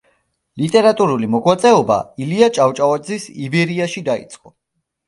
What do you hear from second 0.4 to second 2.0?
ლიტერატურული მოღვაწეობა